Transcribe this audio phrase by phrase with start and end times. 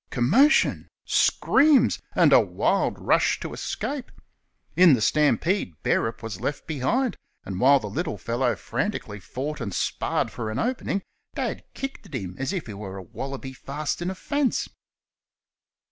[0.09, 0.87] Commotion!
[1.05, 1.99] screams!
[2.15, 4.11] and a wild rush to escape.
[4.75, 9.71] In the stampede Bearup was left behind, and while the little fellow frantically fought and
[9.71, 11.03] sparred for an opening,
[11.35, 14.67] Dad kicked at him as if he were a wallaby fast in a fence.